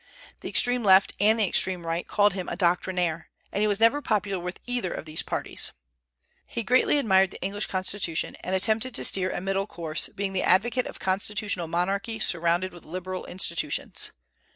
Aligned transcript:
The 0.39 0.49
extreme 0.49 0.83
Left 0.83 1.15
and 1.19 1.39
the 1.39 1.47
extreme 1.47 1.85
Right 1.85 2.07
called 2.07 2.33
him 2.33 2.49
a 2.49 2.55
"Doctrinaire," 2.55 3.29
and 3.51 3.61
he 3.61 3.67
was 3.67 3.79
never 3.79 4.01
popular 4.01 4.39
with 4.41 4.59
either 4.65 4.91
of 4.91 5.05
these 5.05 5.21
parties. 5.21 5.73
He 6.47 6.63
greatly 6.63 6.97
admired 6.97 7.29
the 7.29 7.41
English 7.43 7.67
constitution 7.67 8.35
and 8.39 8.55
attempted 8.55 8.95
to 8.95 9.03
steer 9.05 9.29
a 9.29 9.39
middle 9.39 9.67
course, 9.67 10.09
being 10.09 10.33
the 10.33 10.41
advocate 10.41 10.87
of 10.87 10.97
constitutional 10.99 11.67
monarchy 11.67 12.17
surrounded 12.17 12.73
with 12.73 12.83
liberal 12.83 13.27
institutions. 13.27 14.11